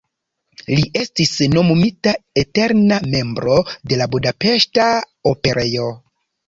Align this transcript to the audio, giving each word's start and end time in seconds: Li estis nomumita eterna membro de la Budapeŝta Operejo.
Li 0.77 0.85
estis 1.01 1.33
nomumita 1.57 2.15
eterna 2.45 2.99
membro 3.15 3.61
de 3.93 4.03
la 4.05 4.13
Budapeŝta 4.17 4.93
Operejo. 5.37 5.97